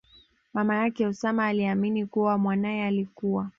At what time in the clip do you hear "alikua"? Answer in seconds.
2.85-3.49